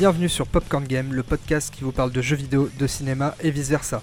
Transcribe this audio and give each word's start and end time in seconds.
Bienvenue 0.00 0.30
sur 0.30 0.46
Popcorn 0.46 0.84
Game, 0.84 1.12
le 1.12 1.22
podcast 1.22 1.70
qui 1.70 1.84
vous 1.84 1.92
parle 1.92 2.10
de 2.10 2.22
jeux 2.22 2.34
vidéo, 2.34 2.70
de 2.78 2.86
cinéma 2.86 3.34
et 3.42 3.50
vice 3.50 3.68
versa. 3.68 4.02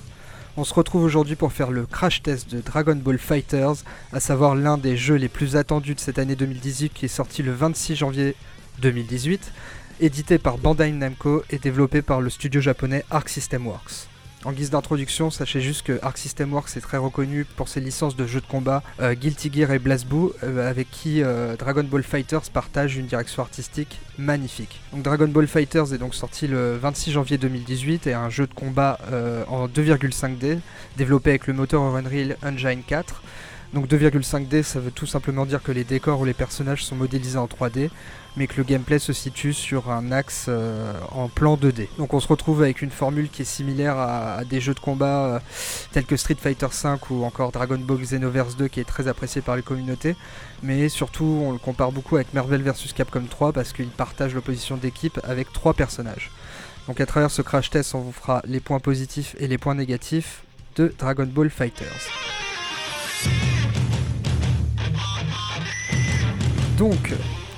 On 0.55 0.63
se 0.63 0.71
retrouve 0.71 1.01
aujourd'hui 1.01 1.35
pour 1.35 1.51
faire 1.51 1.71
le 1.71 1.87
crash 1.87 2.22
test 2.22 2.51
de 2.51 2.62
Dragon 2.62 2.96
Ball 2.96 3.17
Fighters, 3.17 3.78
à 4.13 4.19
savoir 4.19 4.54
l'un 4.54 4.78
des 4.78 4.96
jeux 4.96 5.15
les 5.15 5.28
plus 5.28 5.55
attendus 5.55 5.96
de 5.96 5.99
cette 5.99 6.19
année 6.19 6.36
2018 6.36 6.94
qui 6.94 7.05
est 7.05 7.08
sorti 7.08 7.41
le 7.41 7.51
26 7.51 7.96
janvier 7.96 8.36
2018, 8.78 9.51
édité 9.99 10.37
par 10.37 10.60
Bandai 10.60 10.91
Namco 10.91 11.41
et 11.49 11.58
développé 11.58 12.04
par 12.04 12.22
le 12.22 12.29
studio 12.29 12.62
japonais 12.62 13.04
Arc 13.09 13.27
System 13.27 13.65
Works. 13.65 14.08
En 14.46 14.51
guise 14.51 14.69
d'introduction, 14.69 15.31
sachez 15.31 15.62
juste 15.62 15.81
que 15.81 15.97
Arc 16.04 16.17
System 16.20 16.54
Works 16.54 16.77
est 16.77 16.81
très 16.81 16.98
reconnu 16.98 17.44
pour 17.44 17.67
ses 17.67 17.81
licences 17.81 18.16
de 18.16 18.27
jeux 18.27 18.40
de 18.40 18.46
combat 18.46 18.84
euh, 19.02 19.16
Guilty 19.16 19.52
Gear 19.52 19.72
et 19.72 19.80
BlazBlue, 19.80 20.30
euh, 20.44 20.70
avec 20.70 20.91
qui 20.91 21.23
euh, 21.23 21.55
Dragon 21.55 21.84
Ball 21.84 22.04
Fighters 22.04 22.52
partage 22.54 22.98
une 22.98 23.08
direction 23.08 23.41
artistique 23.41 24.00
magnifique. 24.20 24.80
Donc 24.94 25.02
Dragon 25.02 25.27
Ball 25.27 25.48
Fighters 25.48 25.91
est 25.91 25.98
donc 25.98 26.13
sorti 26.13 26.46
le 26.48 26.77
26 26.77 27.12
janvier 27.13 27.40
2018 27.40 28.05
et 28.05 28.13
un 28.13 28.30
jeu 28.30 28.46
de 28.46 28.54
combat 28.54 29.00
en 29.48 29.68
2,5D 29.68 30.60
développé 30.98 31.32
avec 31.32 31.48
le 31.48 31.54
moteur 31.54 31.82
Unreal 31.82 32.38
Engine 32.44 32.84
4. 32.85 33.22
Donc 33.73 33.88
2,5D, 33.88 34.63
ça 34.63 34.80
veut 34.80 34.91
tout 34.91 35.05
simplement 35.05 35.45
dire 35.45 35.62
que 35.62 35.71
les 35.71 35.84
décors 35.84 36.21
ou 36.21 36.26
les 36.26 36.34
personnages 36.34 36.85
sont 36.85 36.95
modélisés 36.95 37.38
en 37.38 37.48
3D, 37.48 37.90
mais 38.38 38.48
que 38.48 38.55
le 38.57 38.63
gameplay 38.63 38.98
se 38.98 39.12
situe 39.12 39.52
sur 39.52 39.91
un 39.91 40.12
axe 40.12 40.45
euh, 40.48 40.93
en 41.12 41.27
plan 41.27 41.57
2D. 41.57 41.88
Donc 41.98 42.13
on 42.13 42.20
se 42.20 42.27
retrouve 42.27 42.62
avec 42.62 42.81
une 42.81 42.91
formule 42.91 43.30
qui 43.30 43.41
est 43.41 43.45
similaire 43.45 43.98
à, 43.98 44.43
des 44.45 44.62
jeux 44.62 44.73
de 44.73 44.80
combat 44.80 45.26
euh, 45.26 45.40
tels 45.91 46.05
que 46.05 46.16
Street 46.16 46.38
Fighter 46.40 46.67
V 46.67 46.95
ou 47.09 47.26
encore 47.26 47.52
Dragon 47.52 47.77
Ball 47.77 47.98
Xenoverse 47.98 48.55
2 48.55 48.67
qui 48.70 48.80
est 48.80 48.88
très 48.88 49.07
apprécié 49.07 49.41
par 49.41 49.57
les 49.57 49.63
communautés, 49.63 50.15
mais 50.63 50.87
surtout 50.87 51.41
on 51.43 51.52
le 51.52 51.59
compare 51.59 51.91
beaucoup 51.91 52.15
avec 52.15 52.34
Marvel 52.34 52.62
vs 52.62 52.93
Capcom 52.96 53.24
3 53.29 53.52
parce 53.52 53.74
qu'il 53.74 53.90
partage 53.90 54.34
l'opposition 54.34 54.77
d'équipe 54.77 55.20
avec 55.24 55.52
trois 55.52 55.74
personnages. 55.74 56.31
Donc 56.87 57.02
à 57.02 57.05
travers 57.05 57.31
ce 57.31 57.41
crash 57.41 57.70
test, 57.70 57.96
on 57.96 57.99
vous 57.99 58.13
fera 58.13 58.41
les 58.46 58.62
points 58.62 58.79
positifs 58.79 59.35
et 59.40 59.48
les 59.48 59.57
points 59.57 59.76
négatifs 59.76 60.43
de 60.77 60.93
Dragon 60.98 61.26
Ball 61.26 61.49
Fighters. 61.49 62.37
Donc, 66.78 67.11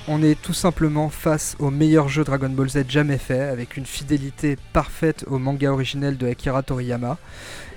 on 0.08 0.24
est 0.24 0.42
tout 0.42 0.54
simplement 0.54 1.10
face 1.10 1.58
au 1.60 1.72
meilleur 1.72 2.08
jeu 2.08 2.24
Dragon 2.24 2.48
Ball 2.48 2.70
Z 2.70 2.86
jamais 2.88 3.18
fait, 3.18 3.42
avec 3.42 3.76
une 3.76 3.86
fidélité 3.86 4.58
parfaite 4.72 5.26
au 5.28 5.40
manga 5.40 5.74
originel 5.74 6.16
de 6.16 6.26
Akira 6.26 6.64
Toriyama. 6.64 7.18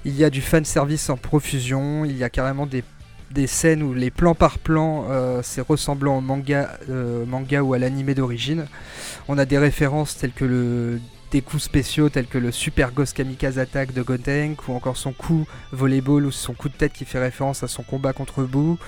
Il 0.04 0.16
y 0.16 0.22
a 0.22 0.30
du 0.30 0.40
fan 0.40 0.64
service 0.64 1.10
en 1.10 1.16
profusion, 1.16 2.04
il 2.04 2.16
y 2.16 2.22
a 2.22 2.30
carrément 2.30 2.66
des, 2.66 2.84
scènes 3.48 3.82
où 3.82 3.92
les 3.92 4.12
plans 4.12 4.36
par 4.36 4.60
plan 4.60 5.06
euh, 5.10 5.40
c'est 5.42 5.62
ressemblant 5.62 6.18
au 6.18 6.20
manga, 6.20 6.78
euh, 6.88 7.26
manga 7.26 7.60
ou 7.62 7.74
à 7.74 7.78
l'animé 7.78 8.14
d'origine. 8.14 8.66
On 9.26 9.36
a 9.36 9.44
des 9.44 9.58
références 9.58 10.16
telles 10.16 10.32
que 10.32 10.44
le 10.44 11.00
des 11.32 11.40
coups 11.40 11.62
spéciaux 11.62 12.10
tels 12.10 12.26
que 12.26 12.36
le 12.36 12.52
Super 12.52 12.92
Ghost 12.92 13.16
Kamikaze 13.16 13.58
Attack 13.58 13.94
de 13.94 14.02
Gotenk 14.02 14.68
ou 14.68 14.74
encore 14.74 14.98
son 14.98 15.12
coup 15.12 15.46
volleyball 15.72 16.26
ou 16.26 16.30
son 16.30 16.52
coup 16.52 16.68
de 16.68 16.74
tête 16.74 16.92
qui 16.92 17.06
fait 17.06 17.18
référence 17.18 17.62
à 17.62 17.68
son 17.68 17.82
combat 17.82 18.12
contre 18.12 18.42
Boo. 18.42 18.78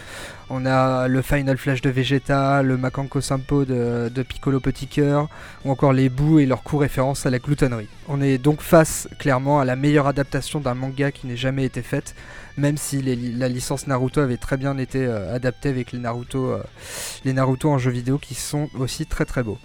On 0.51 0.67
a 0.67 1.09
le 1.09 1.23
Final 1.23 1.57
Flash 1.57 1.81
de 1.81 1.89
Vegeta, 1.89 2.63
le 2.63 2.77
Makanko 2.77 3.23
Sampo 3.23 3.65
de, 3.65 4.23
Piccolo 4.29 4.61
Petit 4.61 4.87
Cœur 4.87 5.31
ou 5.65 5.71
encore 5.71 5.95
les 5.95 6.11
Boo 6.11 6.39
et 6.39 6.45
leurs 6.45 6.63
coups 6.63 6.83
référence 6.83 7.25
à 7.25 7.31
la 7.31 7.39
gloutonnerie. 7.39 7.89
On 8.09 8.21
est 8.21 8.37
donc 8.37 8.61
face 8.61 9.09
clairement 9.19 9.59
à 9.59 9.65
la 9.65 9.75
meilleure 9.75 10.07
adaptation 10.07 10.61
d'un 10.61 10.75
manga 10.75 11.13
qui 11.13 11.27
n'ait 11.27 11.39
jamais 11.39 11.65
été 11.65 11.81
faite, 11.81 12.15
même 12.59 12.77
si 12.77 13.01
la 13.01 13.49
licence 13.49 13.87
Naruto 13.87 14.21
avait 14.21 14.37
très 14.37 14.59
bien 14.59 14.77
été 14.77 15.07
euh, 15.07 15.35
adaptée 15.35 15.71
avec 15.71 15.93
les 15.93 15.99
Naruto, 15.99 16.53
euh, 16.53 16.63
les 17.25 17.33
Naruto 17.33 17.71
en 17.71 17.79
jeu 17.79 17.91
vidéo 17.91 18.19
qui 18.19 18.35
sont 18.35 18.69
aussi 18.79 19.07
très 19.07 19.25
très 19.25 19.43
beaux. 19.43 19.59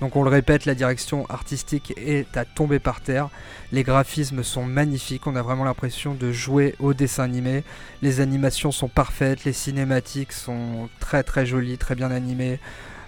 Donc 0.00 0.16
on 0.16 0.22
le 0.22 0.30
répète, 0.30 0.66
la 0.66 0.74
direction 0.74 1.24
artistique 1.30 1.94
est 1.96 2.36
à 2.36 2.44
tomber 2.44 2.78
par 2.78 3.00
terre. 3.00 3.28
Les 3.72 3.84
graphismes 3.84 4.42
sont 4.42 4.64
magnifiques, 4.64 5.26
on 5.26 5.36
a 5.36 5.42
vraiment 5.42 5.64
l'impression 5.64 6.14
de 6.14 6.32
jouer 6.32 6.74
au 6.78 6.94
dessin 6.94 7.24
animé. 7.24 7.64
Les 8.02 8.20
animations 8.20 8.72
sont 8.72 8.88
parfaites, 8.88 9.44
les 9.44 9.52
cinématiques 9.52 10.32
sont 10.32 10.88
très 11.00 11.22
très 11.22 11.46
jolies, 11.46 11.78
très 11.78 11.94
bien 11.94 12.10
animées. 12.10 12.58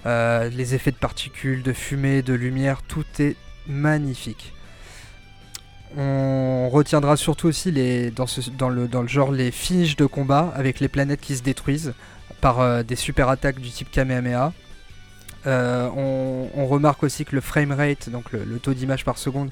Euh, 0.06 0.48
les 0.50 0.74
effets 0.74 0.92
de 0.92 0.97
particules, 0.97 1.62
de 1.62 1.72
fumée, 1.72 2.22
de 2.22 2.34
lumière, 2.34 2.82
tout 2.82 3.04
est 3.18 3.34
magnifique. 3.66 4.53
On 5.97 6.68
retiendra 6.68 7.16
surtout 7.16 7.48
aussi 7.48 7.72
dans, 8.12 8.68
le, 8.68 8.88
genre 9.06 9.32
les 9.32 9.50
finishes 9.50 9.97
de 9.97 10.06
combat 10.06 10.53
avec 10.54 10.78
les 10.78 10.88
planètes 10.88 11.20
qui 11.20 11.36
se 11.36 11.42
détruisent 11.42 11.94
par 12.41 12.60
euh, 12.60 12.82
des 12.82 12.97
super 12.97 13.28
attaques 13.28 13.60
du 13.60 13.70
type 13.70 13.91
Kamehameha. 13.91 14.53
Euh, 15.47 15.88
on, 15.97 16.66
remarque 16.66 17.04
aussi 17.04 17.24
que 17.24 17.34
le 17.34 17.41
frame 17.41 17.70
rate, 17.72 18.10
donc 18.10 18.32
le, 18.32 18.58
taux 18.58 18.74
d'image 18.74 19.04
par 19.04 19.19
seconde, 19.19 19.50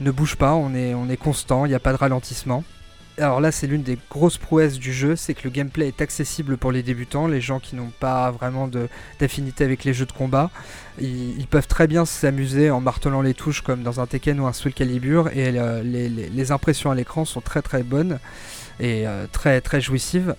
ne 0.00 0.10
bouge 0.10 0.36
pas, 0.36 0.54
on 0.54 0.74
est, 0.74 0.94
on 0.94 1.08
est 1.10 1.16
constant, 1.16 1.66
il 1.66 1.68
n'y 1.68 1.74
a 1.74 1.80
pas 1.80 1.92
de 1.92 1.98
ralentissement. 1.98 2.64
Alors 3.16 3.40
là, 3.40 3.52
c'est 3.52 3.68
l'une 3.68 3.82
des 3.82 3.96
grosses 4.10 4.38
prouesses 4.38 4.78
du 4.78 4.92
jeu, 4.92 5.14
c'est 5.14 5.34
que 5.34 5.42
le 5.44 5.50
gameplay 5.50 5.86
est 5.86 6.00
accessible 6.00 6.56
pour 6.56 6.72
les 6.72 6.82
débutants, 6.82 7.28
les 7.28 7.40
gens 7.40 7.60
qui 7.60 7.76
n'ont 7.76 7.92
pas 8.00 8.32
vraiment 8.32 8.68
d'affinité 9.20 9.62
avec 9.62 9.84
les 9.84 9.94
jeux 9.94 10.06
de 10.06 10.12
combat. 10.12 10.50
Ils, 11.00 11.46
peuvent 11.48 11.68
très 11.68 11.86
bien 11.86 12.06
s'amuser 12.06 12.70
en 12.70 12.80
martelant 12.80 13.22
les 13.22 13.34
touches 13.34 13.60
comme 13.60 13.84
dans 13.84 14.00
un 14.00 14.06
Tekken 14.06 14.40
ou 14.40 14.46
un 14.46 14.52
Soul 14.52 14.72
Calibur, 14.72 15.28
et 15.28 15.52
euh, 15.56 15.82
les, 15.84 16.50
impressions 16.50 16.90
à 16.90 16.96
l'écran 16.96 17.24
sont 17.24 17.40
très 17.40 17.62
très 17.62 17.84
bonnes 17.84 18.18
et 18.80 19.06
euh, 19.06 19.26
très 19.30 19.60
très 19.60 19.80
jouissives. 19.80 20.34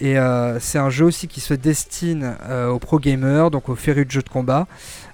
Et 0.00 0.16
euh, 0.16 0.60
c'est 0.60 0.78
un 0.78 0.90
jeu 0.90 1.06
aussi 1.06 1.26
qui 1.26 1.40
se 1.40 1.54
destine 1.54 2.36
euh, 2.48 2.68
aux 2.68 2.78
pro 2.78 3.00
gamers, 3.00 3.50
donc 3.50 3.68
aux 3.68 3.74
férus 3.74 4.06
de 4.06 4.10
jeux 4.12 4.22
de 4.22 4.28
combat, 4.28 4.68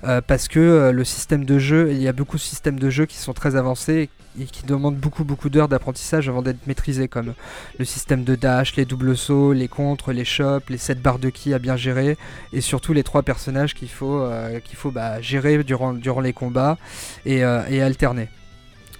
euh, 0.04 0.20
parce 0.20 0.46
que 0.46 0.90
le 0.92 1.04
système 1.04 1.46
de 1.46 1.58
jeu, 1.58 1.88
il 1.90 2.02
y 2.02 2.08
a 2.08 2.12
beaucoup 2.12 2.36
de 2.36 2.42
systèmes 2.42 2.78
de 2.78 2.90
jeu 2.90 3.06
qui 3.06 3.16
sont 3.16 3.32
très 3.32 3.56
avancés 3.56 4.10
et 4.38 4.44
qui 4.44 4.66
demandent 4.66 4.96
beaucoup 4.96 5.24
beaucoup 5.24 5.48
d'heures 5.48 5.68
d'apprentissage 5.68 6.28
avant 6.28 6.42
d'être 6.42 6.66
maîtrisés, 6.66 7.08
comme 7.08 7.32
le 7.78 7.84
système 7.86 8.24
de 8.24 8.34
dash, 8.34 8.76
les 8.76 8.84
doubles 8.84 9.16
sauts, 9.16 9.54
les 9.54 9.68
contres, 9.68 10.12
les 10.12 10.26
chops, 10.26 10.68
les 10.68 10.76
7 10.76 11.00
barres 11.00 11.18
de 11.18 11.30
ki 11.30 11.54
à 11.54 11.58
bien 11.58 11.76
gérer, 11.76 12.18
et 12.52 12.60
surtout 12.60 12.92
les 12.92 13.04
trois 13.04 13.22
personnages 13.22 13.74
qu'il 13.74 13.88
faut, 13.88 14.28
faut 14.74 14.90
bah, 14.90 15.20
gérer 15.22 15.62
durant, 15.64 15.94
durant 15.94 16.20
les 16.20 16.32
combats 16.34 16.76
et, 17.24 17.38
et 17.38 17.80
alterner. 17.80 18.28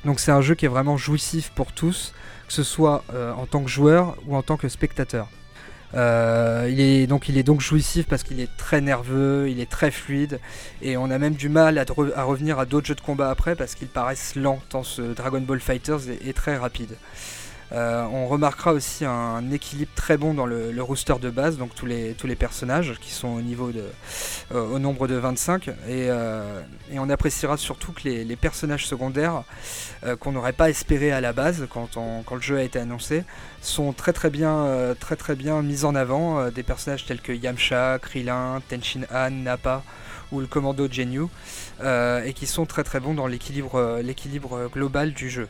Donc 0.05 0.21
c'est 0.21 0.33
un 0.33 0.41
jeu 0.41 0.55
qui 0.55 0.67
est 0.67 0.69
vraiment 0.69 0.97
jouissif 0.97 1.51
pour 1.51 1.73
tous, 1.73 2.15
que 2.47 2.53
ce 2.53 2.63
soit 2.63 3.03
en 3.37 3.47
tant 3.47 3.63
que 3.63 3.71
joueur 3.71 4.17
ou 4.27 4.37
en 4.37 4.43
tant 4.43 4.57
que 4.57 4.69
spectateur. 4.69 5.29
Euh, 5.97 6.69
il 6.71 6.81
est 6.81 7.43
donc 7.43 7.61
jouissif 7.61 8.07
parce 8.07 8.23
qu'il 8.23 8.41
est 8.41 8.57
très 8.57 8.81
nerveux, 8.81 9.49
il 9.49 9.61
est 9.61 9.71
très 9.71 9.91
fluide 9.91 10.41
et 10.83 10.97
on 10.97 11.11
a 11.11 11.19
même 11.19 11.35
du 11.35 11.49
mal 11.49 11.79
à, 11.79 11.85
revenir 12.25 12.59
à 12.59 12.67
d'autres 12.67 12.87
jeux 12.87 12.95
de 12.95 13.01
combat 13.01 13.31
après 13.31 13.55
parce 13.55 13.75
qu'ils 13.75 13.89
paraissent 13.89 14.35
lents 14.35 14.61
tant 14.69 14.83
ce 14.83 15.03
Dragon 15.03 15.41
Ball 15.41 15.61
Fighters 15.61 16.11
est 16.11 16.37
très 16.37 16.57
rapide. 16.57 16.97
Euh, 17.73 18.05
on 18.13 18.27
remarquera 18.27 18.73
aussi 18.73 19.05
un, 19.05 19.51
équilibre 19.51 19.91
très 19.95 20.17
bon 20.17 20.35
dans 20.35 20.47
le, 20.47 20.83
rooster 20.83 21.15
de 21.21 21.31
base, 21.31 21.57
donc 21.57 21.75
tous 21.75 21.87
les, 21.87 22.15
tous 22.15 22.27
les 22.27 22.37
personnages 22.37 22.95
qui 23.01 23.11
sont 23.11 23.29
au, 23.29 23.41
niveau 23.41 23.71
de, 23.71 23.85
euh, 24.55 24.69
au 24.69 24.79
nombre 24.79 25.09
de 25.09 25.15
25. 25.15 25.71
Euh, 25.89 26.61
et, 26.93 26.99
on 26.99 27.09
appréciera 27.09 27.57
surtout 27.57 27.93
que 27.93 28.09
les, 28.09 28.37
personnages 28.37 28.87
secondaires, 28.87 29.45
qu'on 30.21 30.33
n'aurait 30.33 30.53
pas 30.53 30.69
espéré 30.69 31.13
à 31.13 31.21
la 31.21 31.33
base 31.33 31.67
quand, 31.71 31.97
le 31.97 32.41
jeu 32.41 32.59
a 32.59 32.63
été 32.63 32.79
annoncé, 32.79 33.25
sont 33.63 33.93
très 33.93 34.13
très 34.13 34.29
bien, 34.29 34.95
très, 35.01 35.17
très 35.17 35.35
bien 35.35 35.63
mis 35.63 35.85
en 35.85 35.95
avant. 35.95 36.51
des 36.51 36.63
personnages 36.63 37.07
tels 37.07 37.21
que 37.21 37.33
Yamcha, 37.33 37.99
Krillin, 38.01 38.61
Tenshin 38.69 39.03
Han, 39.13 39.31
Nappa 39.31 39.83
ou 40.33 40.41
le 40.41 40.47
commando 40.47 40.91
Genyu, 40.91 41.27
et 41.83 42.33
qui 42.35 42.47
sont 42.47 42.67
très 42.67 42.85
très 42.85 43.01
bons 43.01 43.15
dans 43.15 43.27
l'équilibre 43.27 44.69
global 44.73 45.13
du 45.13 45.31
jeu. 45.31 45.49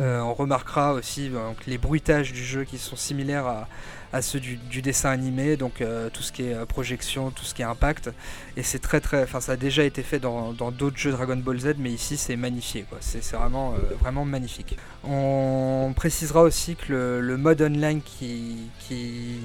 Euh, 0.00 0.20
on 0.20 0.34
remarquera 0.34 0.92
aussi 0.92 1.30
euh, 1.32 1.52
les 1.66 1.78
bruitages 1.78 2.32
du 2.32 2.44
jeu 2.44 2.64
qui 2.64 2.78
sont 2.78 2.96
similaires 2.96 3.46
à, 3.46 3.68
à 4.14 4.22
ceux 4.22 4.38
du, 4.38 4.80
dessin 4.80 5.10
animé, 5.10 5.56
donc 5.56 5.80
euh, 5.80 6.08
tout 6.08 6.22
ce 6.22 6.30
qui 6.30 6.42
est 6.44 6.66
projection, 6.66 7.32
tout 7.32 7.44
ce 7.44 7.52
qui 7.52 7.62
est 7.62 7.64
impact. 7.64 8.10
Et 8.56 8.62
c'est 8.62 8.78
très 8.78 9.00
très. 9.00 9.24
Enfin, 9.24 9.40
ça 9.40 9.52
a 9.52 9.56
déjà 9.56 9.82
été 9.82 10.04
fait 10.04 10.20
dans 10.20 10.52
d'autres 10.52 10.96
jeux 10.96 11.10
Dragon 11.10 11.36
Ball 11.36 11.58
Z, 11.58 11.74
mais 11.78 11.90
ici 11.90 12.16
c'est 12.16 12.36
magnifié, 12.36 12.84
quoi. 12.88 12.98
C'est 13.00 13.24
vraiment, 13.32 13.74
vraiment 13.98 14.24
magnifique. 14.24 14.76
On 15.02 15.92
précisera 15.96 16.42
aussi 16.42 16.76
que 16.76 16.92
le, 17.20 17.36
mode 17.36 17.60
online 17.60 18.02
qui, 18.02 18.70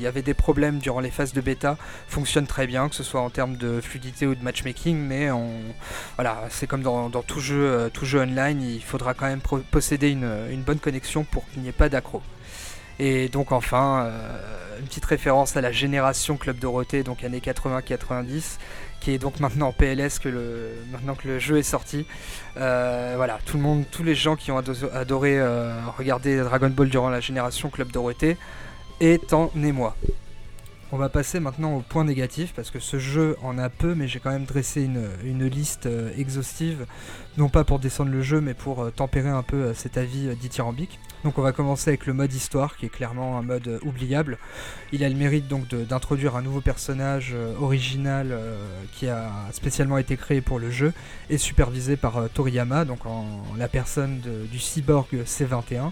avait 0.06 0.22
des 0.22 0.36
problèmes 0.36 0.78
durant 0.78 1.00
les 1.00 1.12
phases 1.12 1.34
de 1.34 1.42
bêta 1.42 1.76
fonctionne 2.08 2.46
très 2.46 2.68
bien, 2.68 2.90
que 2.90 2.96
ce 2.96 3.04
soit 3.04 3.22
en 3.22 3.32
termes 3.32 3.58
de 3.58 3.82
fluidité 3.82 4.28
ou 4.28 4.36
de 4.36 4.44
matchmaking, 4.44 4.98
mais 4.98 5.32
on, 5.32 5.50
voilà, 6.16 6.44
c'est 6.52 6.68
comme 6.68 6.84
dans, 6.84 7.10
tout, 7.10 7.40
jeu, 7.40 7.90
tout 7.92 8.06
online, 8.16 8.62
il 8.62 8.84
faudra 8.84 9.16
quand 9.16 9.26
même 9.26 9.42
posséder 9.72 10.10
une, 10.12 10.30
une 10.52 10.62
bonne 10.62 10.80
connexion 10.80 11.24
pour 11.24 11.50
qu'il 11.50 11.64
n'y 11.64 11.70
ait 11.70 11.72
pas 11.72 11.90
d'accro. 11.90 12.22
Et 13.00 13.30
donc 13.30 13.54
enfin, 13.54 14.04
euh, 14.04 14.80
une 14.80 14.86
petite 14.86 15.06
référence 15.06 15.56
à 15.56 15.62
la 15.62 15.72
génération 15.72 16.36
Club 16.36 16.60
Dorothée, 16.60 17.04
donc 17.04 17.24
années 17.24 17.40
80-90, 17.40 18.58
qui 19.00 19.12
est 19.12 19.18
donc 19.18 19.40
maintenant 19.40 19.70
en 19.70 19.72
PLS 19.72 20.20
que 20.20 20.28
le, 20.28 20.72
maintenant 20.92 21.16
que 21.16 21.28
le 21.28 21.40
jeu 21.40 21.58
est 21.58 21.64
sorti. 21.64 22.06
Euh, 22.58 23.14
voilà, 23.16 23.40
tout 23.46 23.56
le 23.56 23.64
monde, 23.64 23.86
tous 23.90 24.04
les 24.04 24.16
gens 24.16 24.36
qui 24.36 24.52
ont 24.52 24.58
adoré 24.58 25.40
euh, 25.40 25.74
regarder 25.98 26.38
Dragon 26.40 26.70
Ball 26.70 26.90
durant 26.90 27.10
la 27.10 27.22
génération 27.22 27.70
Club 27.70 27.92
Dorothée, 27.92 28.38
est 29.00 29.32
en 29.32 29.50
émoi. 29.56 29.96
On 30.92 30.98
va 30.98 31.08
passer 31.08 31.40
maintenant 31.40 31.76
au 31.76 31.82
point 31.82 32.04
négatif 32.04 32.52
parce 32.56 32.72
que 32.72 32.80
ce 32.80 32.98
jeu 32.98 33.38
en 33.44 33.60
a 33.60 33.70
peu, 33.70 33.94
mais 33.94 34.08
j'ai 34.08 34.20
quand 34.20 34.32
même 34.32 34.46
dressé 34.46 34.82
une, 34.82 35.48
liste 35.48 35.86
euh, 35.86 36.12
exhaustive, 36.18 36.88
non 37.38 37.48
pas 37.48 37.64
pour 37.64 37.78
descendre 37.78 38.10
le 38.10 38.24
jeu, 38.24 38.42
mais 38.42 38.56
pour 38.56 38.82
euh, 38.82 38.90
tempérer 38.90 39.30
un 39.30 39.44
peu 39.44 39.58
euh, 39.58 39.74
cet 39.76 39.98
avis 39.98 40.36
dithyrambique. 40.36 41.00
Donc 41.24 41.38
on 41.38 41.44
va 41.44 41.52
commencer 41.52 41.92
avec 41.92 42.08
le 42.08 42.14
mode 42.14 42.34
histoire, 42.34 42.76
qui 42.76 42.88
est 42.88 42.90
clairement 42.90 43.38
un 43.38 43.44
mode 43.44 43.80
oubliable. 43.84 44.40
Il 44.92 45.04
a 45.04 45.10
le 45.10 45.16
mérite 45.16 45.48
donc 45.48 45.68
d'introduire 45.68 46.36
un 46.36 46.42
nouveau 46.42 46.62
personnage 46.62 47.36
original 47.60 48.40
qui 48.94 49.10
a 49.10 49.30
spécialement 49.52 49.98
été 49.98 50.16
créé 50.16 50.40
pour 50.40 50.60
le 50.60 50.72
jeu 50.72 50.94
et 51.30 51.38
supervisé 51.38 51.98
par 51.98 52.30
Toriyama, 52.30 52.86
donc 52.86 53.06
en, 53.06 53.26
la 53.58 53.68
personne 53.68 54.22
du 54.50 54.60
cyborg 54.60 55.10
C21, 55.14 55.92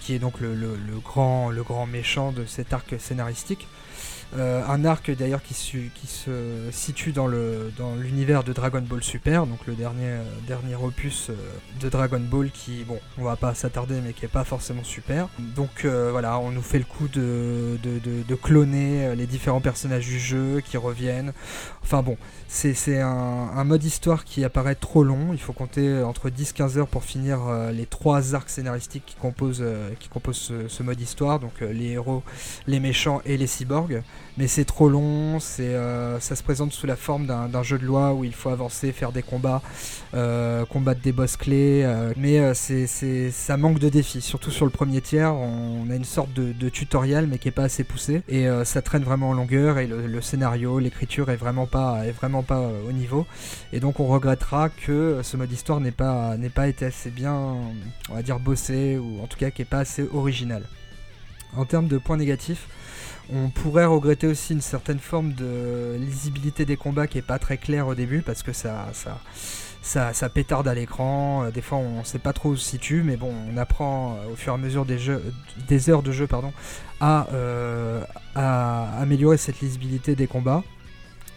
qui 0.00 0.14
est 0.14 0.18
donc 0.18 0.40
le, 0.40 0.56
grand, 1.04 1.50
le 1.50 1.62
grand 1.62 1.86
méchant 1.86 2.32
de 2.32 2.44
cet 2.44 2.72
arc 2.72 2.96
scénaristique. 2.98 3.68
Euh, 4.36 4.62
un 4.68 4.84
arc 4.84 5.10
d'ailleurs 5.10 5.42
qui, 5.42 5.54
se 5.54 5.78
situe 6.70 7.12
dans 7.12 7.26
l'univers 7.26 8.42
dans 8.42 8.48
de 8.48 8.52
Dragon 8.52 8.82
Ball 8.82 9.02
Super, 9.02 9.46
donc 9.46 9.66
le 9.66 9.74
dernier, 9.74 10.04
euh, 10.04 10.22
dernier 10.46 10.74
opus 10.74 11.30
euh, 11.30 11.34
de 11.80 11.88
Dragon 11.88 12.20
Ball 12.20 12.50
qui, 12.50 12.84
bon, 12.84 12.98
on 13.16 13.24
va 13.24 13.36
pas 13.36 13.54
s'attarder 13.54 14.00
mais 14.04 14.12
qui 14.12 14.26
est 14.26 14.28
pas 14.28 14.44
forcément 14.44 14.84
super. 14.84 15.28
Donc 15.38 15.84
voilà, 15.84 16.38
on 16.38 16.50
nous 16.50 16.62
fait 16.62 16.78
le 16.78 16.84
coup 16.84 17.08
de, 17.08 17.78
de, 17.82 18.00
de, 18.22 18.34
cloner 18.34 19.14
les 19.16 19.26
différents 19.26 19.60
personnages 19.60 20.06
du 20.06 20.18
jeu 20.18 20.60
qui 20.60 20.76
reviennent. 20.76 21.32
Enfin 21.82 22.02
bon, 22.02 22.16
c'est 22.48 23.00
un, 23.00 23.06
un, 23.06 23.64
mode 23.64 23.82
histoire 23.84 24.24
qui 24.24 24.44
apparaît 24.44 24.74
trop 24.74 25.04
long, 25.04 25.32
il 25.32 25.40
faut 25.40 25.52
compter 25.52 26.02
entre 26.02 26.28
10-15 26.28 26.78
heures 26.78 26.88
pour 26.88 27.04
finir 27.04 27.40
les 27.72 27.86
trois 27.86 28.34
arcs 28.34 28.50
scénaristiques 28.50 29.04
qui 29.06 29.16
composent, 29.16 29.64
qui 30.00 30.08
composent 30.08 30.36
ce, 30.36 30.68
ce, 30.68 30.82
mode 30.82 31.00
histoire, 31.00 31.40
donc 31.40 31.60
les 31.60 31.92
héros, 31.92 32.22
les 32.66 32.80
méchants 32.80 33.22
et 33.24 33.36
les 33.36 33.46
cyborgs 33.46 34.02
mais 34.38 34.46
c'est 34.46 34.64
trop 34.64 34.88
long, 34.88 35.38
euh, 35.58 36.20
ça 36.20 36.36
se 36.36 36.42
présente 36.44 36.72
sous 36.72 36.86
la 36.86 36.94
forme 36.94 37.26
d'un, 37.26 37.62
jeu 37.64 37.76
de 37.76 37.84
loi 37.84 38.14
où 38.14 38.22
il 38.22 38.32
faut 38.32 38.50
avancer, 38.50 38.92
faire 38.92 39.10
des 39.10 39.22
combats, 39.22 39.62
euh, 40.14 40.64
combattre 40.64 41.00
des 41.00 41.10
boss 41.10 41.36
clés, 41.36 41.82
euh, 41.84 42.12
mais 42.16 42.54
c'est, 42.54 42.86
ça 43.32 43.56
manque 43.56 43.80
de 43.80 43.88
défis, 43.88 44.20
surtout 44.20 44.52
sur 44.52 44.64
le 44.64 44.70
premier 44.70 45.00
tiers, 45.00 45.34
on 45.34 45.90
a 45.90 45.96
une 45.96 46.04
sorte 46.04 46.32
de, 46.32 46.68
tutoriel 46.68 47.26
mais 47.26 47.38
qui 47.38 47.48
est 47.48 47.52
pas 47.52 47.64
assez 47.64 47.82
poussé, 47.82 48.22
et 48.28 48.46
ça 48.64 48.80
traîne 48.80 49.02
vraiment 49.02 49.30
en 49.30 49.34
longueur, 49.34 49.78
et 49.78 49.88
le, 49.88 50.20
scénario, 50.20 50.78
l'écriture 50.78 51.30
est 51.30 51.36
vraiment 51.36 51.66
pas, 51.66 52.06
est 52.06 52.12
vraiment 52.12 52.44
pas 52.44 52.70
au 52.88 52.92
niveau, 52.92 53.26
et 53.72 53.80
donc 53.80 53.98
on 53.98 54.06
regrettera 54.06 54.68
que 54.68 55.18
ce 55.24 55.36
mode 55.36 55.50
histoire 55.50 55.80
n'ait 55.80 55.90
pas, 55.90 56.36
pas 56.54 56.68
été 56.68 56.86
assez 56.86 57.10
bien, 57.10 57.34
on 58.08 58.14
va 58.14 58.22
dire, 58.22 58.38
bossé, 58.38 58.98
ou 58.98 59.20
en 59.20 59.26
tout 59.26 59.36
cas 59.36 59.50
qui 59.50 59.62
est 59.62 59.64
pas 59.64 59.80
assez 59.80 60.06
original. 60.14 60.62
En 61.56 61.64
termes 61.64 61.88
de 61.88 61.98
points 61.98 62.18
négatifs, 62.18 62.68
on 63.32 63.50
pourrait 63.50 63.84
regretter 63.84 64.26
aussi 64.26 64.54
une 64.54 64.60
certaine 64.60 64.98
forme 64.98 65.32
de 65.34 65.96
lisibilité 65.98 66.64
des 66.64 66.76
combats 66.76 67.06
qui 67.06 67.18
est 67.18 67.22
pas 67.22 67.38
très 67.38 67.58
claire 67.58 67.86
au 67.86 67.94
début 67.94 68.22
parce 68.22 68.42
que 68.42 68.52
ça, 68.52 68.86
pétarde 70.32 70.66
à 70.66 70.74
l'écran. 70.74 71.44
Euh, 71.44 71.50
des 71.50 71.60
fois, 71.60 71.78
on 71.78 72.00
ne 72.00 72.04
sait 72.04 72.18
pas 72.18 72.32
trop 72.32 72.50
où 72.50 72.56
se 72.56 72.64
situe, 72.64 73.02
mais 73.02 73.16
bon, 73.16 73.32
on 73.52 73.56
apprend 73.56 74.16
euh, 74.16 74.32
au 74.32 74.36
fur 74.36 74.52
et 74.52 74.54
à 74.54 74.58
mesure 74.58 74.86
des, 74.86 75.90
heures 75.90 76.02
de 76.02 76.12
jeu 76.12 76.26
euh, 77.02 78.02
à 78.34 79.00
améliorer 79.00 79.36
cette 79.36 79.60
lisibilité 79.60 80.14
des 80.14 80.26
combats. 80.26 80.62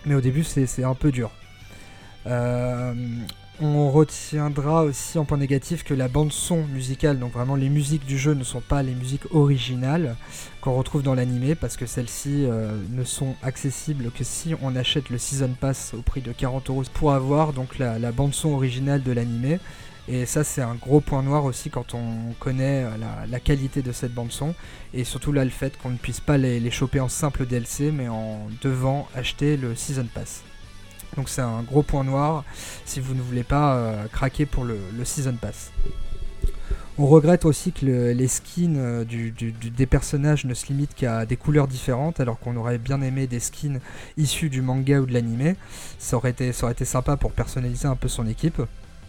Mais 0.06 0.16
au 0.16 0.22
début, 0.22 0.44
c'est 0.44 0.84
un 0.84 0.96
peu 0.96 1.12
dur. 1.12 1.30
On 3.64 3.92
retiendra 3.92 4.84
aussi 4.84 5.20
en 5.20 5.26
point 5.26 5.38
négatif 5.38 5.84
que 5.84 5.94
la 5.94 6.08
bande 6.08 6.32
son 6.32 6.64
musicale, 6.64 7.20
donc 7.20 7.34
vraiment 7.34 7.56
les 7.56 7.70
musiques 7.70 8.08
du 8.08 8.18
jeu 8.18 8.34
ne 8.34 8.44
sont 8.44 8.60
pas 8.60 8.82
les 8.82 8.96
musiques 8.96 9.32
originales 9.36 10.16
qu'on 10.62 10.74
retrouve 10.74 11.04
dans 11.04 11.14
l'animé 11.14 11.54
parce 11.54 11.78
que 11.78 11.86
celles-ci 11.86 12.46
euh, 12.46 12.72
ne 12.90 13.04
sont 13.04 13.36
accessibles 13.44 14.10
que 14.18 14.24
si 14.24 14.56
on 14.64 14.76
achète 14.76 15.12
le 15.12 15.20
Season 15.20 15.52
Pass 15.60 15.94
au 15.94 16.02
prix 16.02 16.22
de 16.22 16.32
40 16.32 16.72
euros 16.72 16.84
pour 16.92 17.14
avoir 17.14 17.54
donc 17.54 17.78
la, 17.78 18.12
bande 18.12 18.34
son 18.34 18.50
originale 18.50 19.04
de 19.04 19.12
l'animé. 19.12 19.60
Et 20.08 20.26
ça 20.26 20.44
c'est 20.44 20.64
un 20.64 20.74
gros 20.74 21.00
point 21.00 21.22
noir 21.22 21.46
aussi 21.46 21.70
quand 21.70 21.94
on 21.94 22.34
connaît 22.40 22.86
euh, 22.86 22.90
la, 23.30 23.40
qualité 23.40 23.84
de 23.84 23.92
cette 23.92 24.16
bande 24.16 24.32
son 24.32 24.56
et 24.96 25.04
surtout 25.04 25.34
là 25.34 25.44
le 25.44 25.52
fait 25.52 25.78
qu'on 25.78 25.92
ne 25.92 25.98
puisse 25.98 26.20
pas 26.20 26.40
les 26.40 26.72
choper 26.72 27.00
en 27.00 27.10
simple 27.10 27.46
DLC 27.46 27.92
mais 27.92 28.08
en 28.08 28.40
devant 28.64 29.08
acheter 29.14 29.56
le 29.56 29.76
Season 29.76 30.08
Pass. 30.12 30.42
Donc 31.16 31.30
c'est 31.30 31.42
un 31.42 31.62
gros 31.64 31.84
point 31.84 32.04
noir 32.04 32.44
si 32.86 33.00
vous 33.00 33.14
ne 33.14 33.22
voulez 33.22 33.44
pas 33.44 33.76
euh, 33.76 34.08
craquer 34.08 34.46
pour 34.46 34.64
le, 34.64 34.78
Season 35.04 35.36
Pass. 35.36 35.72
On 36.98 37.08
regrette 37.08 37.46
aussi 37.46 37.72
que 37.72 37.86
les 37.86 38.28
skins 38.28 38.78
euh, 38.78 39.06
des 39.06 39.86
personnages 39.86 40.46
ne 40.46 40.54
se 40.54 40.68
limitent 40.68 40.94
qu'à 40.94 41.26
des 41.26 41.38
couleurs 41.38 41.68
différentes, 41.68 42.20
alors 42.20 42.38
qu'on 42.38 42.56
aurait 42.58 42.78
bien 42.78 43.02
aimé 43.02 43.28
des 43.28 43.40
skins 43.40 43.80
issus 44.18 44.50
du 44.50 44.62
manga 44.62 45.00
ou 45.00 45.06
de 45.06 45.14
l'anime. 45.14 45.56
Ça, 45.98 46.20
ça 46.52 46.64
aurait 46.64 46.74
été 46.74 46.86
sympa 46.86 47.18
pour 47.18 47.32
personnaliser 47.32 47.88
un 47.88 47.96
peu 47.96 48.08
son 48.08 48.28
équipe. 48.28 48.62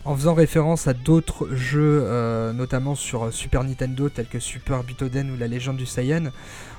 En 0.05 0.17
faisant 0.17 0.35
référence 0.35 0.89
à 0.89 0.95
d'autres 0.95 1.55
jeux, 1.55 2.03
euh, 2.05 2.53
notamment 2.53 2.95
sur 2.95 3.33
Super 3.33 3.63
Nintendo, 3.63 4.09
tels 4.09 4.27
que 4.27 4.41
Super 4.41 4.83
Butoden 4.83 5.31
ou 5.31 5.37
La 5.37 5.47
Légende 5.47 5.77
du 5.77 5.87
Saiyan, 5.87 6.31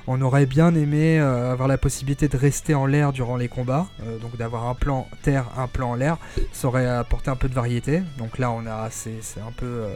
on 0.07 0.21
aurait 0.21 0.45
bien 0.45 0.75
aimé 0.75 1.19
euh, 1.19 1.51
avoir 1.51 1.67
la 1.67 1.77
possibilité 1.77 2.27
de 2.27 2.35
rester 2.35 2.75
en 2.75 2.85
l'air 2.85 3.13
durant 3.13 3.37
les 3.37 3.47
combats, 3.47 3.87
euh, 4.03 4.17
donc 4.19 4.35
d'avoir 4.35 4.67
un 4.67 4.75
plan 4.75 5.07
terre, 5.21 5.45
un 5.57 5.67
plan 5.67 5.91
en 5.91 5.95
l'air, 5.95 6.17
ça 6.51 6.67
aurait 6.67 6.87
apporté 6.87 7.29
un 7.29 7.37
peu 7.37 7.47
de 7.47 7.53
variété. 7.53 8.03
Donc 8.17 8.37
là, 8.37 8.51
on 8.51 8.65
a, 8.65 8.89
c'est, 8.89 9.21
un 9.39 9.51
peu, 9.55 9.65
euh, 9.65 9.95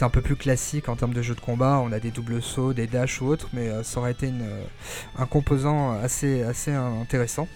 un 0.00 0.08
peu 0.08 0.20
plus 0.20 0.36
classique 0.36 0.88
en 0.88 0.94
termes 0.94 1.14
de 1.14 1.22
jeu 1.22 1.34
de 1.34 1.40
combat. 1.40 1.82
On 1.84 1.90
a 1.92 1.98
des 1.98 2.10
doubles 2.10 2.40
sauts, 2.40 2.72
des 2.72 2.86
dashs 2.86 3.20
ou 3.20 3.26
autres, 3.26 3.48
mais 3.52 3.70
ça 3.82 3.98
aurait 3.98 4.12
été 4.12 4.30
un 5.18 5.26
composant 5.26 5.98
assez 6.00 6.42
intéressant 6.42 7.48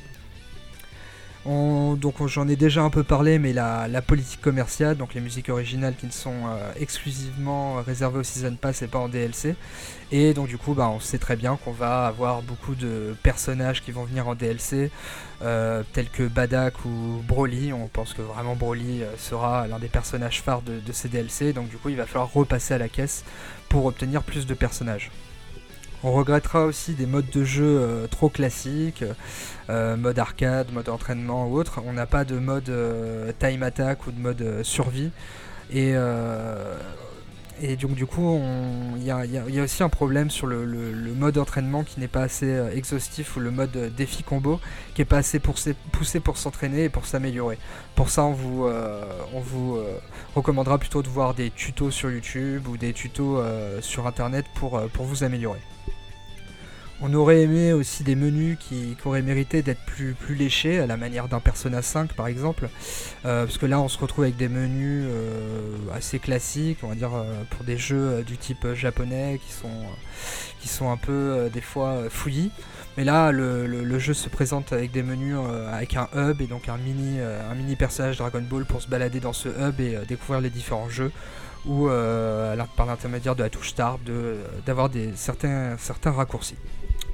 donc 1.47 2.27
j'en 2.27 2.49
ai 2.49 2.57
déjà 2.57 2.83
un 2.83 2.91
peu 2.91 3.05
parlé, 3.05 3.39
mais 3.39 3.53
la, 3.53 4.03
politique 4.03 4.41
commerciale, 4.41 4.97
donc 4.97 5.15
les 5.15 5.21
musiques 5.21 5.49
originales 5.49 5.95
qui 5.95 6.07
ne 6.07 6.13
sont 6.13 6.35
euh, 6.47 6.73
exclusivement 6.79 7.77
réservées 7.83 8.19
au 8.19 8.23
Season 8.23 8.55
Pass 8.55 8.83
et 8.83 8.89
pas 8.89 8.99
en 8.99 9.09
DLC. 9.09 9.55
Et 10.13 10.35
donc 10.35 10.49
du 10.49 10.59
coup, 10.59 10.75
bah, 10.75 10.89
on 10.89 11.01
sait 11.01 11.19
très 11.19 11.37
bien 11.37 11.59
qu'on 11.65 11.73
va 11.73 12.07
avoir 12.07 12.43
beaucoup 12.43 12.75
de 12.75 13.15
personnages 13.23 13.83
qui 13.83 13.91
vont 13.91 14.05
venir 14.05 14.29
en 14.29 14.35
DLC, 14.35 14.91
euh, 15.43 15.83
tels 15.93 16.09
que 16.11 16.25
Badak 16.25 16.85
ou 16.85 17.23
Broly. 17.27 17.73
On 17.73 17.89
pense 17.89 18.13
que 18.15 18.23
vraiment 18.23 18.57
Broly 18.57 19.03
euh, 19.03 19.17
sera 19.17 19.67
l'un 19.67 19.79
des 19.79 19.89
personnages 19.89 20.43
phares 20.43 20.63
de, 20.63 20.81
de 20.81 20.93
ces 20.93 21.09
DLC, 21.09 21.53
donc 21.53 21.69
du 21.69 21.77
coup 21.77 21.89
il 21.89 21.97
va 21.97 22.07
falloir 22.07 22.33
repasser 22.33 22.75
à 22.75 22.79
la 22.79 22.89
caisse 22.89 23.25
pour 23.69 23.87
obtenir 23.87 24.23
plus 24.23 24.47
de 24.47 24.55
personnages. 24.55 25.11
On 26.09 26.13
regrettera 26.13 26.67
aussi 26.67 26.95
des 26.95 27.05
modes 27.05 27.29
de 27.31 27.43
jeu 27.43 27.65
euh, 27.65 28.07
trop 28.07 28.29
classiques, 28.29 29.03
euh, 29.71 29.97
mode 29.97 30.21
arcade, 30.21 30.73
mode 30.73 30.89
entraînement 30.89 31.49
ou 31.49 31.59
autre. 31.59 31.81
On 31.85 31.95
n'a 31.95 32.07
pas 32.07 32.25
de 32.25 32.39
mode 32.39 32.69
euh, 32.69 33.33
time 33.41 33.65
attack 33.65 34.07
ou 34.07 34.13
de 34.13 34.21
mode 34.21 34.63
survie. 34.63 35.11
Et, 35.73 35.95
donc 37.81 37.97
du 37.97 38.07
coup, 38.07 38.41
il 38.99 39.03
y, 39.03 39.11
a, 39.11 39.65
aussi 39.65 39.83
un 39.83 39.89
problème 39.89 40.31
sur 40.31 40.47
le, 40.47 40.65
mode 41.17 41.39
entraînement 41.39 41.83
qui 41.83 41.99
n'est 41.99 42.07
pas 42.07 42.23
assez 42.23 42.55
exhaustif 42.73 43.37
ou 43.37 43.41
le 43.41 43.51
mode 43.51 43.93
défi 43.97 44.23
combo 44.23 44.61
qui 44.95 45.01
n'est 45.01 45.07
pas 45.07 45.19
assez 45.19 45.41
poussé 45.41 46.21
pour 46.21 46.37
s'entraîner 46.37 46.85
et 46.85 46.89
pour 46.89 47.07
s'améliorer. 47.07 47.59
Pour 47.97 48.11
ça, 48.11 48.23
on 48.23 48.31
vous, 48.31 48.69
recommandera 50.37 50.79
plutôt 50.79 51.03
de 51.03 51.09
voir 51.09 51.35
des 51.35 51.51
tutos 51.51 51.91
sur 51.91 52.13
YouTube 52.13 52.69
ou 52.69 52.77
des 52.77 52.93
tutos 52.93 53.43
sur 53.81 54.07
Internet 54.07 54.47
pour 54.55 54.79
vous 55.01 55.25
améliorer. 55.25 55.59
On 57.03 57.13
aurait 57.13 57.43
aimé 57.43 57.75
aussi 57.75 58.05
des 58.05 58.15
menus 58.15 58.57
qui, 58.59 58.97
auraient 59.05 59.21
mérité 59.21 59.61
d'être 59.61 59.85
plus, 59.85 60.17
léchés, 60.31 60.81
à 60.81 60.87
la 60.87 60.97
manière 60.97 61.29
d'un 61.29 61.41
Persona 61.41 61.83
5 61.83 62.15
par 62.15 62.27
exemple. 62.27 62.71
Euh, 63.27 63.45
parce 63.45 63.59
que 63.59 63.67
là, 63.67 63.81
on 63.81 63.89
se 63.89 63.99
retrouve 63.99 64.25
avec 64.25 64.37
des 64.37 64.49
menus 64.49 65.05
euh, 65.07 65.77
assez 65.95 66.19
classiques, 66.19 66.79
on 66.83 66.89
va 66.89 66.95
dire, 66.95 67.15
euh, 67.15 67.43
pour 67.51 67.65
des 67.65 67.77
jeux 67.77 68.23
du 68.23 68.39
type 68.39 68.67
japonais 68.73 69.39
qui 69.45 69.53
sont, 69.53 70.91
un 70.91 70.97
peu 70.97 71.51
des 71.53 71.61
fois 71.61 72.05
fouillis. 72.09 72.51
Mais 72.97 73.05
là, 73.05 73.31
le, 73.31 73.99
jeu 73.99 74.15
se 74.15 74.31
présente 74.31 74.73
avec 74.73 74.91
des 74.91 75.03
menus 75.03 75.37
avec 75.71 75.97
un 75.97 76.09
hub 76.17 76.41
et 76.41 76.47
donc 76.47 76.71
un 76.71 76.79
mini, 76.79 77.77
personnage 77.77 78.17
Dragon 78.17 78.43
Ball 78.43 78.65
pour 78.65 78.81
se 78.81 78.89
balader 78.89 79.21
dans 79.21 79.35
ce 79.35 79.49
hub 79.49 79.81
et 79.81 79.99
découvrir 80.09 80.41
les 80.41 80.51
différents 80.51 80.89
jeux 80.89 81.13
ou 81.67 81.89
par 81.89 82.87
l'intermédiaire 82.87 83.37
de 83.37 83.43
la 83.43 83.51
touche 83.51 83.71
Start 83.71 84.01
d'avoir 84.65 84.89
certains, 85.15 85.77
certains 85.77 86.13
raccourcis. 86.13 86.57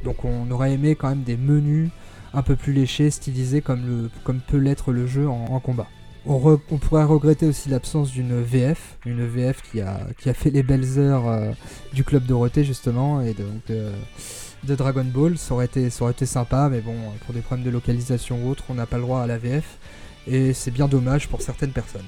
Donc 0.05 0.25
on 0.25 0.51
aurait 0.51 0.73
aimé 0.73 0.95
quand 0.95 1.09
même 1.09 1.23
des 1.23 1.37
menus 1.37 1.91
un 2.35 2.43
peu 2.43 2.57
plus 2.57 2.73
léchés, 2.73 3.11
stylisés 3.11 3.61
comme, 3.61 4.11
peut 4.49 4.57
l'être 4.57 4.93
le 4.93 5.07
jeu 5.07 5.29
en, 5.29 5.61
combat. 5.61 5.87
On, 6.25 6.59
pourrait 6.79 7.05
regretter 7.05 7.47
aussi 7.47 7.69
l'absence 7.69 8.11
d'une 8.11 8.41
VF, 8.41 8.99
une 9.05 9.27
VF 9.27 9.61
qui 9.63 9.81
a, 9.81 10.35
fait 10.35 10.51
les 10.51 10.63
belles 10.63 10.99
heures 10.99 11.29
euh, 11.29 11.51
du 11.93 12.05
club 12.05 12.25
Dorothée 12.25 12.65
justement 12.65 13.21
et 13.21 13.35
donc 13.35 13.67
de, 13.69 14.75
Dragon 14.75 15.05
Ball. 15.05 15.37
Ça 15.37 15.55
aurait, 15.55 15.67
été, 15.67 15.91
ça 15.91 16.05
aurait 16.05 16.13
été 16.13 16.27
sympa, 16.27 16.69
mais 16.71 16.81
bon, 16.81 16.95
pour 17.25 17.35
des 17.35 17.41
problèmes 17.41 17.67
de 17.67 17.71
localisation 17.71 18.45
ou 18.45 18.51
autre, 18.51 18.65
on 18.69 18.75
n'a 18.75 18.87
pas 18.87 18.97
le 18.97 19.03
droit 19.03 19.21
à 19.21 19.27
la 19.27 19.37
VF 19.39 19.79
et 20.27 20.53
c'est 20.53 20.71
bien 20.71 20.89
dommage 20.89 21.29
pour 21.29 21.43
certaines 21.43 21.73
personnes. 21.73 22.07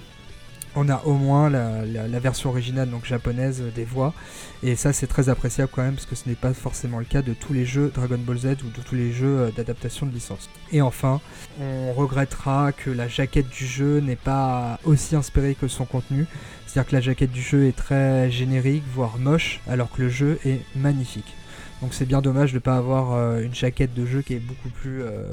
On 0.77 0.89
a 0.89 1.03
au 1.05 1.15
moins 1.15 1.51
la, 1.51 2.19
version 2.21 2.51
originale 2.51 2.89
donc 2.89 3.05
japonaise 3.05 3.63
des 3.75 3.85
voix 3.85 4.15
et 4.63 4.77
ça 4.77 4.93
c'est 4.93 5.07
très 5.07 5.29
appréciable 5.29 5.71
quand 5.73 5.83
même 5.83 5.95
parce 5.95 6.07
que 6.07 6.15
ce 6.15 6.29
n'est 6.29 6.35
pas 6.35 6.55
forcément 6.55 6.99
le 6.99 7.05
cas 7.05 7.23
de 7.23 7.35
tous 7.35 7.53
les 7.53 7.67
jeux 7.67 7.93
Dragon 7.95 8.19
Ball 8.19 8.39
Z 8.39 8.47
ou 8.65 8.71
de 8.71 8.83
tous 8.85 8.95
les 8.95 9.13
jeux 9.13 9.39
euh, 9.41 9.51
d'adaptation 9.51 10.07
de 10.07 10.13
licence. 10.13 10.49
Et 10.73 10.81
enfin, 10.81 11.21
on 11.61 11.93
regrettera 11.93 12.73
que 12.73 12.91
la 12.91 13.09
jaquette 13.09 13.49
du 13.49 13.67
jeu 13.67 14.01
n'est 14.01 14.17
pas 14.17 14.79
aussi 14.85 15.17
inspirée 15.17 15.55
que 15.55 15.69
son 15.69 15.85
contenu, 15.85 16.27
c'est-à-dire 16.67 16.89
que 16.91 16.97
la 16.97 17.01
jaquette 17.03 17.33
du 17.33 17.43
jeu 17.43 17.67
est 17.67 17.77
très 17.77 18.31
générique, 18.31 18.85
voire 18.95 19.19
moche, 19.19 19.61
alors 19.69 19.91
que 19.91 20.03
le 20.03 20.09
jeu 20.09 20.39
est 20.45 20.61
magnifique. 20.75 21.35
Donc 21.83 21.93
c'est 21.93 22.07
bien 22.07 22.23
dommage 22.23 22.53
de 22.53 22.57
ne 22.57 22.61
pas 22.61 22.77
avoir 22.77 23.13
euh, 23.13 23.43
une 23.43 23.55
jaquette 23.55 23.95
de 23.95 24.07
jeu 24.07 24.23
qui 24.23 24.35
est 24.35 24.41
beaucoup 24.41 24.71
plus, 24.71 25.03
euh, 25.03 25.25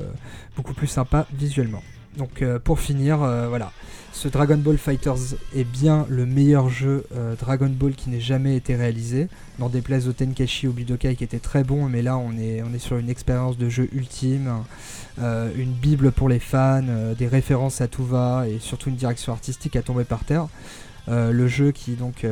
beaucoup 0.55 0.74
plus 0.74 0.88
sympa 0.88 1.25
visuellement. 1.33 1.81
Donc 2.18 2.44
pour 2.63 2.80
finir, 2.80 3.18
voilà, 3.18 3.72
ce 4.13 4.27
Dragon 4.27 4.58
Ball 4.58 4.77
Fighters 4.77 5.36
est 5.56 5.63
bien 5.63 6.06
le 6.10 6.25
meilleur 6.25 6.70
jeu 6.70 7.06
euh, 7.15 7.36
Dragon 7.36 7.70
Ball 7.70 7.94
qui 7.94 8.10
n'ait 8.10 8.20
jamais 8.20 8.56
été 8.56 8.75
réalisé. 8.75 9.30
N'en 9.58 9.70
déplaise 9.70 10.08
au 10.08 10.13
Tenkashi 10.13 10.68
ou 10.68 10.74
Budokai 10.74 11.15
qui 11.15 11.24
était 11.24 11.39
très 11.39 11.63
bon, 11.63 11.88
mais 11.88 12.01
là 12.01 12.18
on 12.18 12.34
est, 12.38 12.62
on 12.62 12.74
est 12.74 12.80
sur 12.80 12.98
une 12.98 13.10
expérience 13.10 13.58
de 13.58 13.70
jeu 13.70 13.89
ultime, 13.94 14.63
euh, 15.20 15.50
une 15.56 15.72
bible 15.72 16.12
pour 16.12 16.27
les 16.27 16.39
fans, 16.39 16.84
euh, 16.88 17.15
des 17.15 17.27
références 17.27 17.80
à 17.80 17.88
tout 17.88 18.03
va 18.03 18.46
et 18.48 18.60
surtout 18.60 18.89
une 18.89 18.96
direction 18.96 19.32
artistique 19.32 19.75
à 19.75 19.82
tomber 19.82 20.03
par 20.03 20.24
terre. 20.24 20.48
le 21.08 21.48
jeu 21.48 21.72
qui 21.72 21.94
donc 21.94 22.25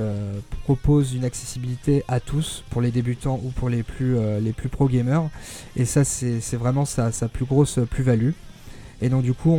propose 0.63 1.15
une 1.15 1.25
accessibilité 1.25 2.03
à 2.07 2.19
tous 2.19 2.63
pour 2.69 2.81
les 2.81 2.91
débutants 2.91 3.39
ou 3.43 3.49
pour 3.49 3.69
les 3.69 3.83
plus, 3.83 4.15
plus 4.55 4.69
pro 4.69 4.87
gamers 4.87 5.27
et 5.75 5.85
ça 5.85 6.03
c'est 6.03 6.57
vraiment 6.57 6.85
sa, 6.85 7.11
sa, 7.11 7.27
plus 7.27 7.45
grosse 7.45 7.79
plus-value 7.89 8.31
et 9.01 9.09
donc 9.09 9.23
du 9.23 9.33
coup 9.33 9.57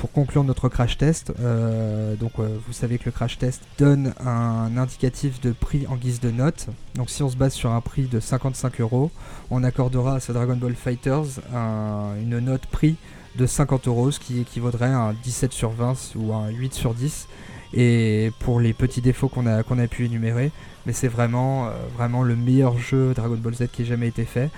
pour 0.00 0.12
conclure 0.12 0.44
notre 0.44 0.70
crash 0.70 0.96
test, 0.96 1.30
euh, 1.40 2.16
donc 2.16 2.32
euh, 2.38 2.48
vous 2.66 2.72
savez 2.72 2.96
que 2.96 3.04
le 3.04 3.10
crash 3.10 3.36
test 3.36 3.60
donne 3.78 4.14
un 4.24 4.78
indicatif 4.78 5.42
de 5.42 5.52
prix 5.52 5.86
en 5.88 5.96
guise 5.96 6.20
de 6.20 6.30
note. 6.30 6.68
Donc 6.94 7.10
si 7.10 7.22
on 7.22 7.28
se 7.28 7.36
base 7.36 7.52
sur 7.52 7.70
un 7.70 7.82
prix 7.82 8.04
de 8.04 8.18
55 8.18 8.80
euros, 8.80 9.10
on 9.50 9.62
accordera 9.62 10.14
à 10.14 10.20
ce 10.20 10.32
Dragon 10.32 10.56
Ball 10.56 10.74
Fighters 10.74 11.40
une 11.52 12.38
note 12.38 12.64
prix 12.64 12.96
de 13.36 13.44
50 13.44 13.88
euros, 13.88 14.10
ce 14.10 14.20
qui 14.20 14.40
équivaudrait 14.40 14.86
à 14.86 15.00
un 15.00 15.12
17 15.12 15.52
sur 15.52 15.70
20 15.70 16.14
ou 16.16 16.32
un 16.32 16.48
8 16.48 16.72
sur 16.72 16.94
10. 16.94 17.28
Et 17.74 18.32
pour 18.38 18.58
les 18.58 18.72
petits 18.72 19.02
défauts 19.02 19.28
qu'on 19.28 19.46
a, 19.46 19.58
a 19.58 19.86
pu 19.86 20.06
énumérer, 20.06 20.50
mais 20.86 20.94
c'est 20.94 21.08
vraiment, 21.08 21.66
euh, 21.66 21.70
vraiment 21.94 22.22
le 22.22 22.36
meilleur 22.36 22.78
jeu 22.78 23.12
Dragon 23.14 23.36
Ball 23.36 23.54
Z 23.54 23.68
qui 23.70 23.82
ait 23.82 23.84
jamais 23.84 24.08
été 24.08 24.24
fait 24.24 24.50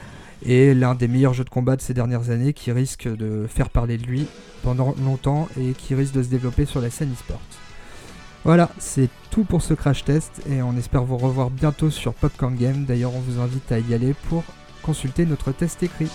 et 0.44 0.74
l'un 0.74 0.94
des 0.94 1.08
meilleurs 1.08 1.34
jeux 1.34 1.44
de 1.44 1.50
combat 1.50 1.76
de 1.76 1.82
ces 1.82 1.94
dernières 1.94 2.30
années 2.30 2.52
qui 2.52 2.72
risque 2.72 3.08
de 3.08 3.46
faire 3.48 3.70
parler 3.70 3.98
de 3.98 4.04
lui 4.04 4.26
pendant 4.62 4.94
longtemps 5.04 5.48
et 5.58 5.72
qui 5.72 5.94
risque 5.94 6.14
de 6.14 6.22
se 6.22 6.28
développer 6.28 6.66
sur 6.66 6.80
la 6.80 6.90
scène 6.90 7.12
e-sport. 7.12 7.40
Voilà, 8.44 8.70
c'est 8.78 9.08
tout 9.30 9.44
pour 9.44 9.62
ce 9.62 9.74
crash 9.74 10.04
test 10.04 10.42
et 10.50 10.62
on 10.62 10.76
espère 10.76 11.04
vous 11.04 11.16
revoir 11.16 11.50
bientôt 11.50 11.90
sur 11.90 12.12
Popcorn 12.12 12.56
Game. 12.56 12.84
D'ailleurs, 12.84 13.14
on 13.14 13.20
vous 13.20 13.40
invite 13.40 13.70
à 13.70 13.78
y 13.78 13.94
aller 13.94 14.14
pour 14.28 14.42
consulter 14.82 15.26
notre 15.26 15.52
test 15.52 15.82
écrit. 15.82 16.08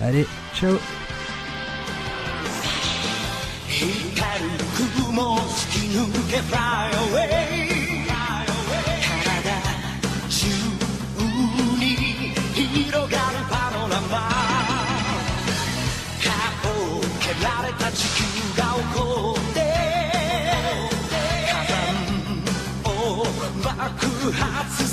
Allez, 0.00 0.26
ciao 0.54 0.76
Herz 24.30 24.91